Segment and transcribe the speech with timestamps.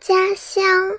[0.00, 0.98] 家乡。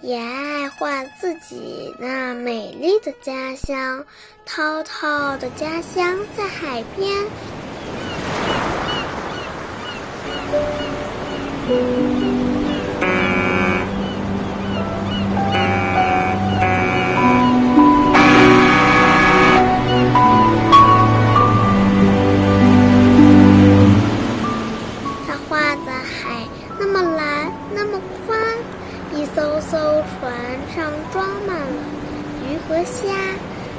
[0.00, 4.04] 也爱画自己那美丽的家乡。
[4.46, 7.26] 涛涛的家乡在海边。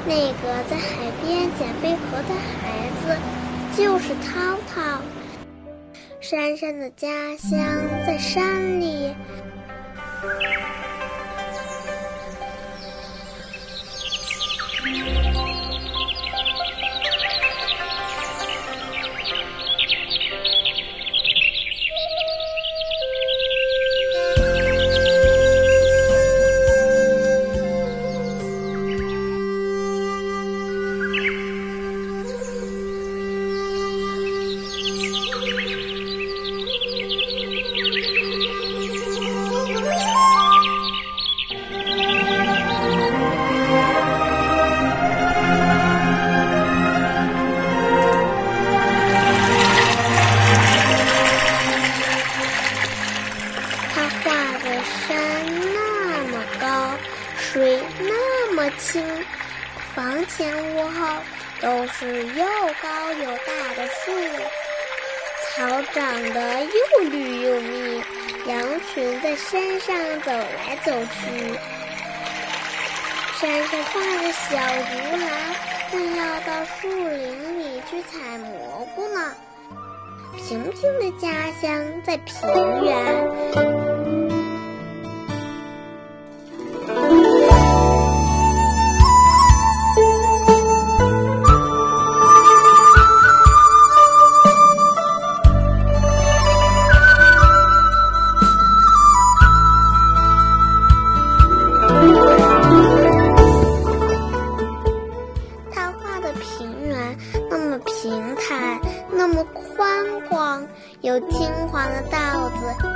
[0.08, 3.14] 那个在海边捡贝壳的孩子，
[3.76, 5.02] 就是涛涛。
[6.18, 7.50] 珊珊的家乡
[8.06, 9.14] 在山里。
[57.58, 59.04] 水那么清，
[59.92, 61.16] 房前屋后
[61.60, 62.46] 都是又
[62.80, 64.12] 高又大的树，
[65.50, 68.00] 草长得又绿又密，
[68.46, 68.62] 羊
[68.94, 71.52] 群在山上走来走去。
[73.40, 75.28] 山上画着小竹篮，
[75.90, 79.34] 正要到树林里去采蘑菇呢。
[80.36, 82.38] 平平的家乡在平
[82.84, 83.97] 原。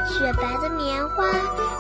[0.06, 1.24] 雪白的棉花，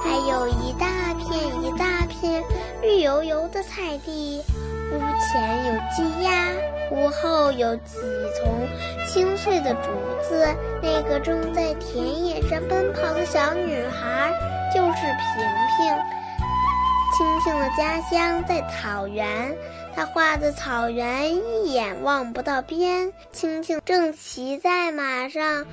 [0.02, 2.42] 还有一大片一大片
[2.80, 4.42] 绿油油的菜地。
[4.92, 6.50] 屋前有鸡鸭，
[6.90, 7.96] 屋后有几
[8.36, 8.68] 丛
[9.08, 9.88] 青翠的竹
[10.22, 10.46] 子。
[10.82, 14.32] 那个正在田野上奔跑的小女孩
[14.74, 15.98] 就是平平。
[17.16, 19.54] 青青的家乡在草原，
[19.94, 23.12] 他画的草原一眼望不到边。
[23.32, 25.66] 青青正骑在马上，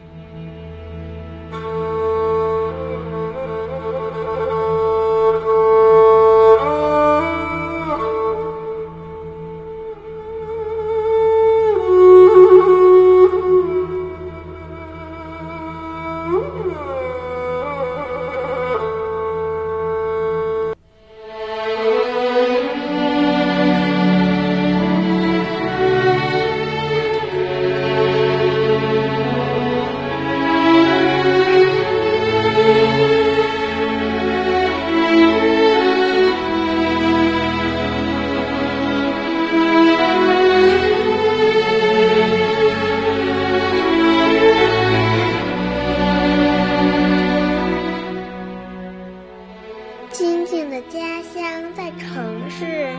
[50.92, 52.96] 家乡在城市。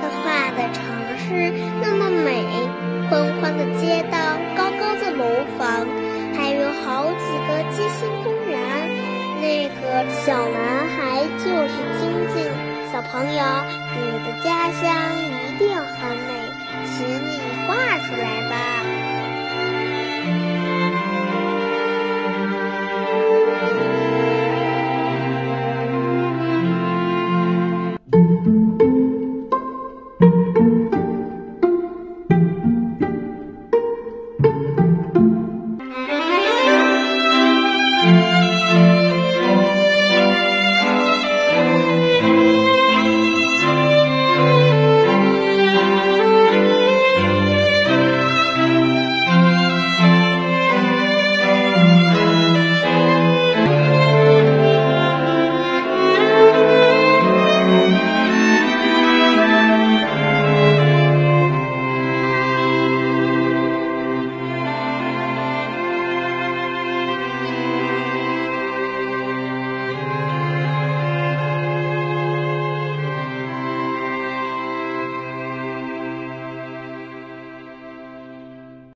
[0.00, 0.82] 他画的城
[1.16, 2.44] 市那么美，
[3.08, 4.17] 宽宽的街道，
[7.48, 8.60] 好几个街心公园。
[9.40, 12.04] 那个小男孩就是晶
[12.34, 12.44] 晶。
[12.92, 13.42] 小朋友，
[13.96, 14.84] 你的家乡
[15.16, 16.30] 一定很美，
[16.84, 18.97] 请你画出来吧。